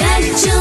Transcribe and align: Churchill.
Churchill. 0.00 0.59